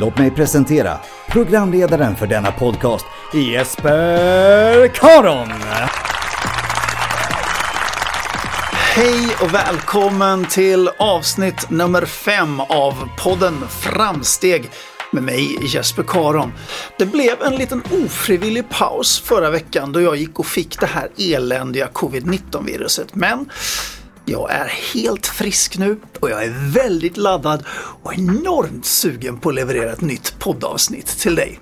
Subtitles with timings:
[0.00, 5.48] Låt mig presentera programledaren för denna podcast, Jesper Karon.
[8.72, 14.70] Hej och välkommen till avsnitt nummer fem av podden Framsteg
[15.10, 16.52] med mig Jesper Karon.
[16.98, 21.08] Det blev en liten ofrivillig paus förra veckan då jag gick och fick det här
[21.18, 23.14] eländiga covid-19 viruset.
[23.14, 23.50] Men
[24.28, 27.64] jag är helt frisk nu och jag är väldigt laddad
[28.02, 31.60] och enormt sugen på att leverera ett nytt poddavsnitt till dig.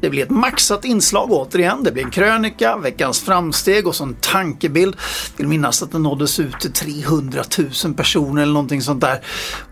[0.00, 1.82] Det blir ett maxat inslag återigen.
[1.82, 4.96] Det blir en krönika, veckans framsteg och så en tankebild.
[5.30, 7.42] Jag vill minnas att den nåddes ut till 300
[7.84, 9.20] 000 personer eller någonting sånt där.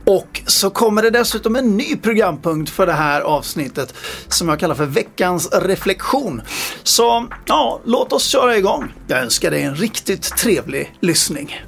[0.05, 3.95] Och så kommer det dessutom en ny programpunkt för det här avsnittet
[4.29, 6.43] som jag kallar för veckans reflektion.
[6.83, 8.95] Så ja, låt oss köra igång.
[9.07, 11.61] Jag önskar dig en riktigt trevlig lyssning.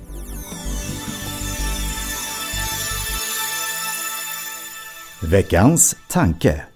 [5.24, 6.66] Veckans tanke.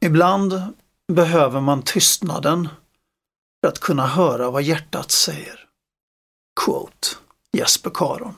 [0.00, 0.62] Ibland
[1.12, 2.68] behöver man tystnaden
[3.60, 5.68] för att kunna höra vad hjärtat säger.
[6.64, 7.08] Quote
[7.52, 8.34] Jesper Karon.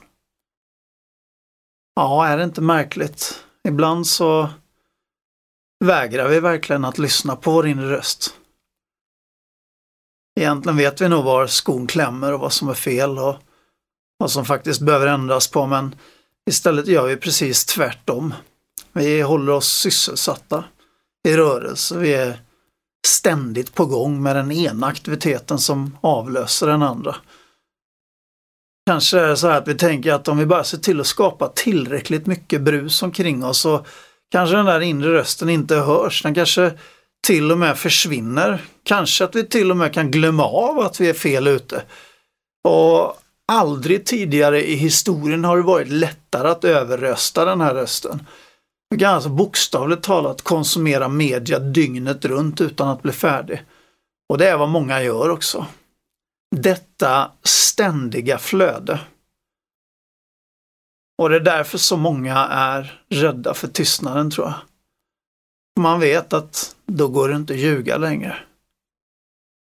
[1.95, 3.45] Ja, är det inte märkligt?
[3.63, 4.49] Ibland så
[5.85, 8.35] vägrar vi verkligen att lyssna på vår inre röst.
[10.39, 13.35] Egentligen vet vi nog var skon klämmer och vad som är fel och
[14.17, 15.95] vad som faktiskt behöver ändras på men
[16.49, 18.33] istället gör vi precis tvärtom.
[18.93, 20.63] Vi håller oss sysselsatta
[21.27, 21.97] i rörelse.
[21.97, 22.39] Vi är
[23.07, 27.15] ständigt på gång med den ena aktiviteten som avlöser den andra.
[28.85, 31.07] Kanske är det så här att vi tänker att om vi bara ser till att
[31.07, 33.85] skapa tillräckligt mycket brus omkring oss så
[34.31, 36.23] kanske den där inre rösten inte hörs.
[36.23, 36.73] Den kanske
[37.27, 38.61] till och med försvinner.
[38.83, 41.83] Kanske att vi till och med kan glömma av att vi är fel ute.
[42.63, 43.17] Och
[43.51, 48.27] aldrig tidigare i historien har det varit lättare att överrösta den här rösten.
[48.91, 53.65] Du kan alltså bokstavligt talat konsumera media dygnet runt utan att bli färdig.
[54.29, 55.65] Och det är vad många gör också.
[56.55, 58.99] Detta ständiga flöde.
[61.17, 64.59] Och det är därför så många är rädda för tystnaden tror jag.
[65.79, 68.37] Man vet att då går det inte att ljuga längre.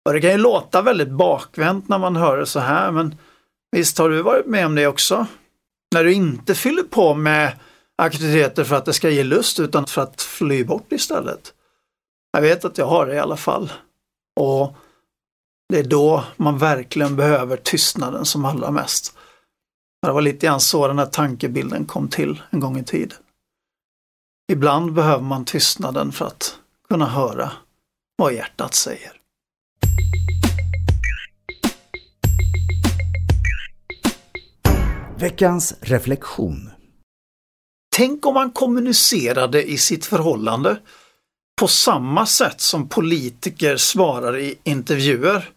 [0.05, 3.15] Och det kan ju låta väldigt bakvänt när man hör det så här men
[3.71, 5.27] visst har du varit med om det också?
[5.95, 7.57] När du inte fyller på med
[8.01, 11.53] aktiviteter för att det ska ge lust utan för att fly bort istället.
[12.31, 13.71] Jag vet att jag har det i alla fall.
[14.39, 14.75] Och
[15.69, 19.17] det är då man verkligen behöver tystnaden som allra mest.
[20.01, 23.17] Det var lite grann så den här tankebilden kom till en gång i tiden.
[24.51, 26.55] Ibland behöver man tystnaden för att
[26.89, 27.51] kunna höra
[28.17, 29.11] vad hjärtat säger.
[35.17, 36.69] Veckans reflektion.
[37.95, 40.77] Tänk om man kommunicerade i sitt förhållande
[41.59, 45.49] på samma sätt som politiker svarar i intervjuer.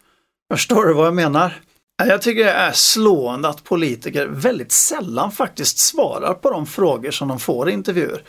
[0.53, 1.61] Förstår du vad jag menar?
[2.05, 7.29] Jag tycker det är slående att politiker väldigt sällan faktiskt svarar på de frågor som
[7.29, 8.23] de får i intervjuer.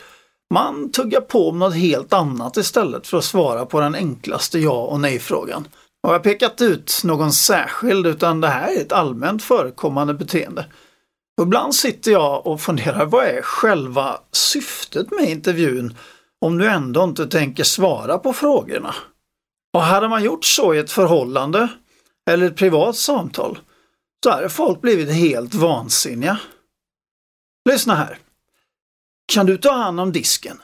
[0.54, 4.82] Man tuggar på om något helt annat istället för att svara på den enklaste ja
[4.82, 5.68] och nej-frågan.
[6.02, 10.66] Och jag har pekat ut någon särskild utan det här är ett allmänt förekommande beteende.
[11.42, 15.96] Ibland sitter jag och funderar, vad är själva syftet med intervjun
[16.40, 18.94] om du ändå inte tänker svara på frågorna?
[19.74, 21.68] Och hade man gjort så i ett förhållande
[22.30, 23.58] eller ett privat samtal
[24.24, 26.40] så hade folk blivit helt vansinniga.
[27.68, 28.18] Lyssna här.
[29.32, 30.62] Kan du ta hand om disken?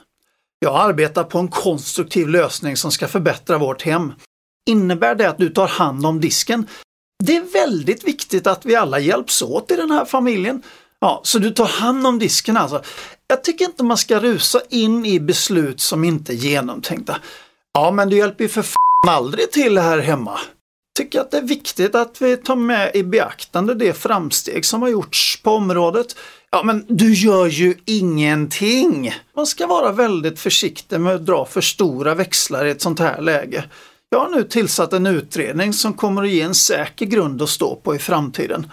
[0.59, 4.13] Jag arbetar på en konstruktiv lösning som ska förbättra vårt hem.
[4.69, 6.67] Innebär det att du tar hand om disken?
[7.25, 10.61] Det är väldigt viktigt att vi alla hjälps åt i den här familjen.
[10.99, 12.81] Ja, så du tar hand om disken alltså.
[13.27, 17.17] Jag tycker inte man ska rusa in i beslut som inte är genomtänkta.
[17.73, 20.39] Ja, men du hjälper ju för fan aldrig till här hemma.
[20.97, 24.89] Tycker att det är viktigt att vi tar med i beaktande det framsteg som har
[24.89, 26.15] gjorts på området.
[26.51, 29.13] Ja, men du gör ju ingenting.
[29.35, 33.21] Man ska vara väldigt försiktig med att dra för stora växlar i ett sånt här
[33.21, 33.63] läge.
[34.13, 37.75] Jag har nu tillsatt en utredning som kommer att ge en säker grund att stå
[37.75, 38.71] på i framtiden.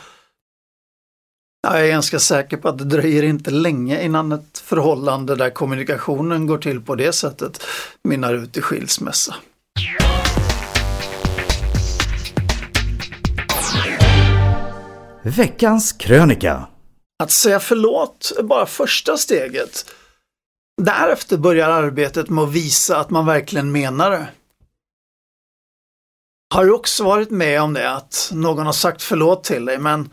[1.63, 6.47] Jag är ganska säker på att det dröjer inte länge innan ett förhållande där kommunikationen
[6.47, 7.63] går till på det sättet
[8.05, 9.35] mynnar ut i skilsmässa.
[15.23, 16.67] Veckans krönika.
[17.23, 19.85] Att säga förlåt är bara första steget.
[20.83, 24.27] Därefter börjar arbetet med att visa att man verkligen menar det.
[26.55, 30.11] Har du också varit med om det, att någon har sagt förlåt till dig men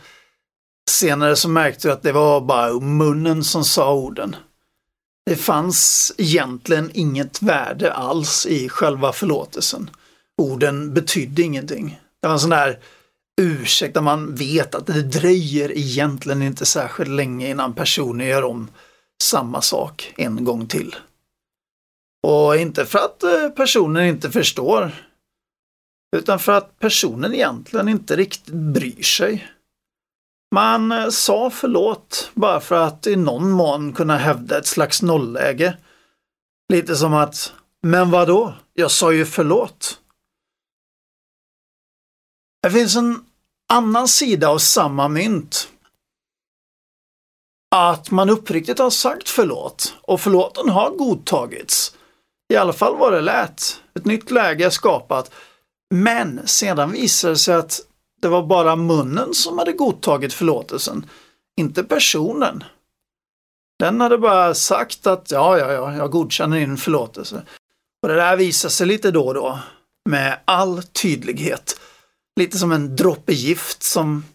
[0.89, 4.35] senare så märkte du att det var bara munnen som sa orden.
[5.25, 9.89] Det fanns egentligen inget värde alls i själva förlåtelsen.
[10.37, 11.99] Orden betydde ingenting.
[12.21, 12.79] Det var en sån där
[13.41, 18.67] ursäkt där man vet att det dröjer egentligen inte särskilt länge innan personen gör om
[19.23, 20.95] samma sak en gång till.
[22.27, 25.06] Och inte för att eh, personen inte förstår,
[26.17, 29.47] utan för att personen egentligen inte riktigt bryr sig.
[30.55, 35.77] Man eh, sa förlåt bara för att i någon mån kunna hävda ett slags nollläge.
[36.73, 37.53] Lite som att,
[37.83, 38.53] men vadå?
[38.73, 39.99] Jag sa ju förlåt.
[42.63, 43.25] Det finns en
[43.73, 45.69] annan sida av samma mynt.
[47.75, 51.95] Att man uppriktigt har sagt förlåt och förlåten har godtagits.
[52.53, 53.81] I alla fall var det lät.
[53.95, 55.31] Ett nytt läge skapat.
[55.95, 57.81] Men sedan visade det sig att
[58.21, 61.05] det var bara munnen som hade godtagit förlåtelsen,
[61.57, 62.63] inte personen.
[63.79, 67.41] Den hade bara sagt att ja, ja, ja, jag godkänner din förlåtelse.
[68.01, 69.59] Och det där visar sig lite då och då
[70.09, 71.79] med all tydlighet.
[72.39, 74.25] Lite som en droppe gift som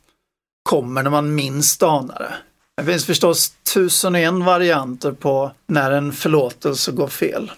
[0.62, 2.34] kommer när man minst anar det.
[2.76, 7.52] Det finns förstås tusen och en varianter på när en förlåtelse går fel.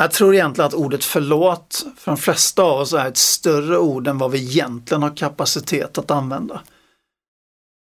[0.00, 4.08] Jag tror egentligen att ordet förlåt för de flesta av oss är ett större ord
[4.08, 6.62] än vad vi egentligen har kapacitet att använda.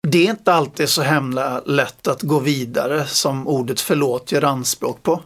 [0.07, 5.03] Det är inte alltid så himla lätt att gå vidare som ordet förlåt gör anspråk
[5.03, 5.21] på.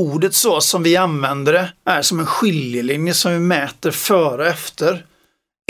[0.00, 4.48] Ordet så som vi använder det är som en skiljelinje som vi mäter före och
[4.48, 5.06] efter.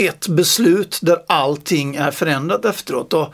[0.03, 3.13] Ett beslut där allting är förändrat efteråt.
[3.13, 3.33] Och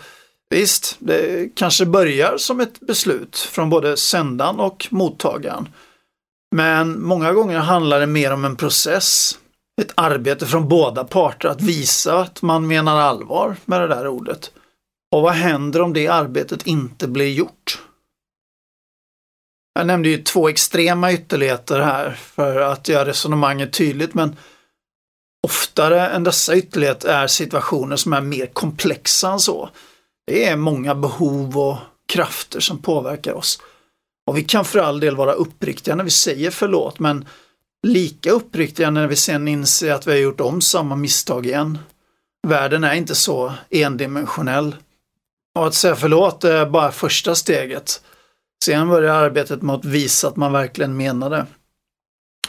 [0.49, 5.67] visst, det kanske börjar som ett beslut från både sändaren och mottagaren.
[6.55, 9.37] Men många gånger handlar det mer om en process.
[9.81, 14.51] Ett arbete från båda parter att visa att man menar allvar med det där ordet.
[15.11, 17.81] Och vad händer om det arbetet inte blir gjort?
[19.73, 24.35] Jag nämnde ju två extrema ytterligheter här för att göra resonemanget tydligt men
[25.47, 29.69] oftare än dessa ytterligheter är situationer som är mer komplexa än så.
[30.27, 31.77] Det är många behov och
[32.13, 33.59] krafter som påverkar oss.
[34.27, 37.25] Och vi kan för all del vara uppriktiga när vi säger förlåt, men
[37.87, 41.77] lika uppriktiga när vi sen inser att vi har gjort om samma misstag igen.
[42.47, 44.75] Världen är inte så endimensionell.
[45.55, 48.01] Och att säga förlåt är bara första steget.
[48.65, 51.45] Sen börjar arbetet med att visa att man verkligen menar det.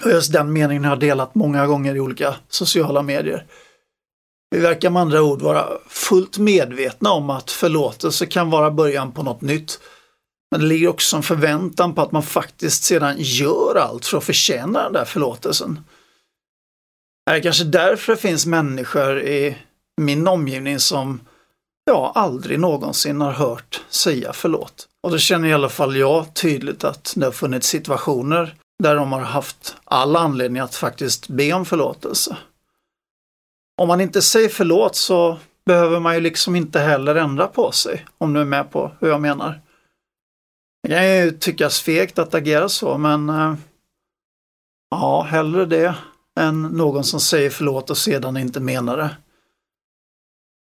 [0.05, 3.47] Och just den meningen har jag delat många gånger i olika sociala medier.
[4.51, 9.23] Vi verkar med andra ord vara fullt medvetna om att förlåtelse kan vara början på
[9.23, 9.81] något nytt
[10.51, 14.25] men det ligger också en förväntan på att man faktiskt sedan gör allt för att
[14.25, 15.81] förtjäna den där förlåtelsen.
[17.27, 19.57] Det är kanske därför det finns människor i
[20.01, 21.21] min omgivning som
[21.85, 24.89] jag aldrig någonsin har hört säga förlåt.
[25.03, 29.13] Och då känner i alla fall jag tydligt att det har funnits situationer där de
[29.13, 32.37] har haft all anledning att faktiskt be om förlåtelse.
[33.83, 38.07] Om man inte säger förlåt så behöver man ju liksom inte heller ändra på sig,
[38.19, 39.61] om du är med på hur jag menar.
[40.87, 43.55] Det kan ju tyckas fegt att agera så, men eh,
[44.91, 45.95] ja, hellre det
[46.41, 49.17] än någon som säger förlåt och sedan inte menar det.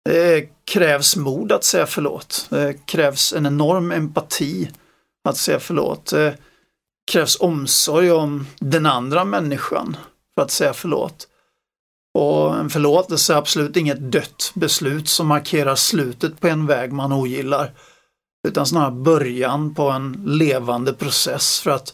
[0.06, 2.48] Det krävs mod att säga förlåt.
[2.50, 4.72] Det krävs en enorm empati
[5.30, 6.12] att säga förlåt.
[6.12, 6.38] Det
[7.12, 9.98] krävs omsorg om den andra människan
[10.36, 11.28] för att säga förlåt.
[12.14, 17.14] Och en förlåtelse är absolut inget dött beslut som markerar slutet på en väg man
[17.14, 17.74] ogillar.
[18.48, 21.94] Utan snarare början på en levande process för att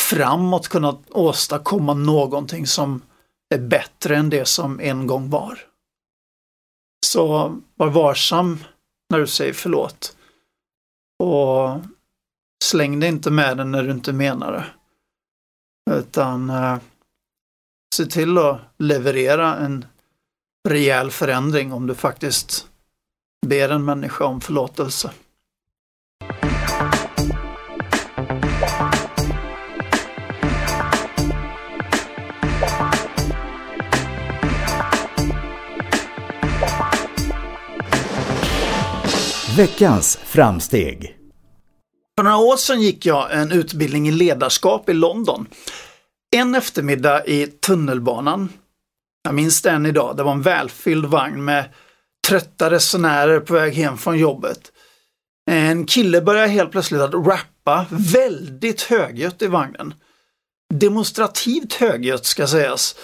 [0.00, 3.02] framåt kunna åstadkomma någonting som
[3.54, 5.58] är bättre än det som en gång var.
[7.06, 8.64] Så var varsam
[9.10, 10.16] när du säger förlåt.
[11.18, 11.80] Och
[12.64, 14.66] släng dig inte med den när du inte menar det.
[15.98, 16.78] Utan eh,
[17.94, 19.84] se till att leverera en
[20.68, 22.68] rejäl förändring om du faktiskt
[23.46, 25.12] ber en människa om förlåtelse.
[39.56, 41.16] Veckans framsteg.
[42.18, 45.46] För några år sedan gick jag en utbildning i ledarskap i London.
[46.36, 48.48] En eftermiddag i tunnelbanan,
[49.22, 51.64] jag minns den idag, det var en välfylld vagn med
[52.28, 54.72] trötta resenärer på väg hem från jobbet.
[55.50, 59.94] En kille började helt plötsligt att rappa väldigt högljutt i vagnen.
[60.74, 62.94] Demonstrativt högljutt ska sägas.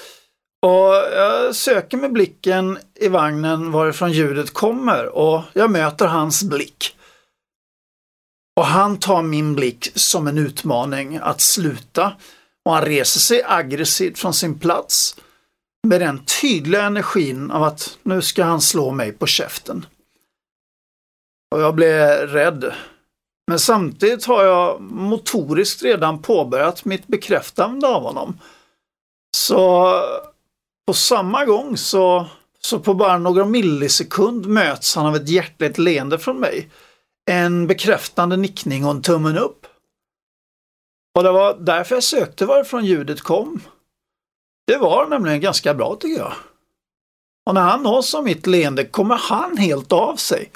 [0.63, 6.97] Och jag söker med blicken i vagnen varifrån ljudet kommer och jag möter hans blick.
[8.57, 12.13] Och han tar min blick som en utmaning att sluta
[12.65, 15.17] och han reser sig aggressivt från sin plats
[15.87, 19.87] med den tydliga energin av att nu ska han slå mig på käften.
[21.55, 22.73] Och jag blev rädd.
[23.51, 28.39] Men samtidigt har jag motoriskt redan påbörjat mitt bekräftande av honom.
[29.37, 29.95] Så
[30.89, 32.27] på samma gång så,
[32.61, 36.71] så på bara några millisekund möts han av ett hjärtligt leende från mig.
[37.31, 39.67] En bekräftande nickning och en tummen upp.
[41.17, 43.61] Och det var därför jag sökte varifrån ljudet kom.
[44.67, 46.33] Det var nämligen ganska bra tycker jag.
[47.47, 50.53] Och när han nås av mitt leende kommer han helt av sig.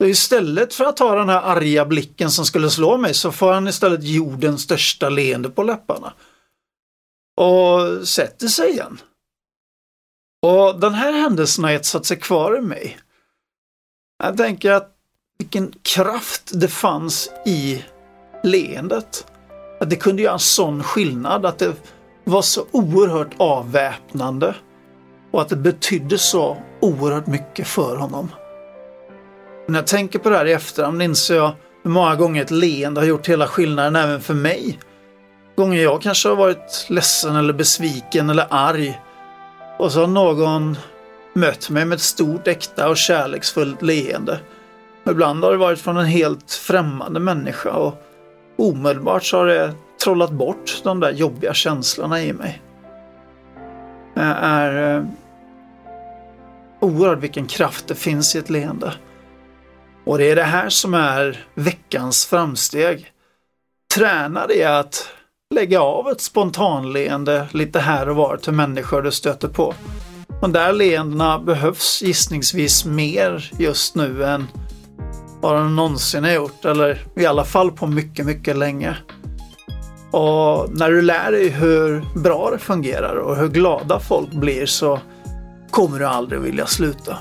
[0.00, 3.52] Så istället för att ha den här arga blicken som skulle slå mig så får
[3.52, 6.12] han istället jordens största leende på läpparna.
[7.40, 8.98] Och sätter sig igen.
[10.44, 12.98] Och den här händelsen har etsat sig kvar i mig.
[14.22, 14.90] Jag tänker att
[15.38, 17.84] vilken kraft det fanns i
[18.42, 19.26] leendet.
[19.80, 21.74] Att det kunde göra en sån skillnad, att det
[22.24, 24.54] var så oerhört avväpnande
[25.32, 28.28] och att det betydde så oerhört mycket för honom.
[29.68, 33.00] När jag tänker på det här i efterhand inser jag hur många gånger ett leende
[33.00, 34.78] har gjort hela skillnaden även för mig.
[35.56, 39.00] Gånger jag kanske har varit ledsen eller besviken eller arg
[39.78, 40.76] och så har någon
[41.32, 44.40] mött mig med ett stort, äkta och kärleksfullt leende.
[45.10, 48.02] Ibland har det varit från en helt främmande människa och
[48.58, 52.62] omedelbart så har det trollat bort de där jobbiga känslorna i mig.
[54.14, 55.04] Det är eh,
[56.80, 58.92] oerhört vilken kraft det finns i ett leende.
[60.04, 63.10] Och det är det här som är veckans framsteg.
[63.94, 65.08] Träna dig att
[65.54, 69.74] lägga av ett spontanleende lite här och var till människor du stöter på.
[70.40, 74.46] De där leendena behövs gissningsvis mer just nu än
[75.40, 78.96] vad de någonsin har gjort, eller i alla fall på mycket, mycket länge.
[80.10, 85.00] Och när du lär dig hur bra det fungerar och hur glada folk blir så
[85.70, 87.18] kommer du aldrig vilja sluta.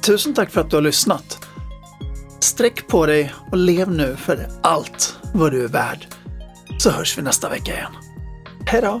[0.00, 1.43] Tusen tack för att du har lyssnat.
[2.44, 6.06] Sträck på dig och lev nu för allt vad du är värd.
[6.78, 7.92] Så hörs vi nästa vecka igen.
[8.66, 9.00] Hej då!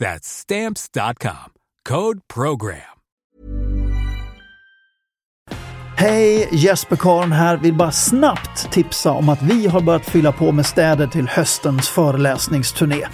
[0.00, 1.52] That's Stamps.com.
[1.88, 2.94] Code PROGRAM.
[5.96, 7.56] Hej, Jesper Karn här.
[7.56, 11.88] Vill bara snabbt tipsa om att vi har börjat fylla på med städer till höstens
[11.88, 13.06] föreläsningsturné.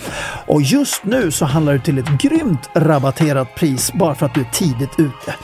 [0.46, 4.40] Och just nu så handlar det till ett grymt rabatterat pris bara för att du
[4.40, 5.34] är tidigt ute.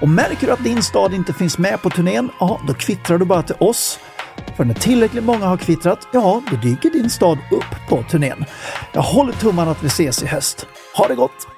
[0.00, 3.24] Och märker du att din stad inte finns med på turnén, ja då kvittrar du
[3.24, 3.98] bara till oss
[4.56, 8.44] för när tillräckligt många har kvittrat, ja, då dyker din stad upp på turnén.
[8.92, 10.66] Jag håller tummarna att vi ses i höst.
[10.96, 11.53] Ha det gott!